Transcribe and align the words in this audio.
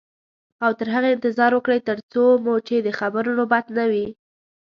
او 0.63 0.71
تر 0.79 0.87
هغې 0.95 1.09
انتظار 1.13 1.51
وکړئ 1.53 1.79
تر 1.87 1.97
څو 2.11 2.23
مو 2.43 2.55
چې 2.67 2.75
د 2.81 2.89
خبرو 2.99 3.31
نوبت 3.39 3.65
نه 3.77 3.85
وي. 3.91 4.07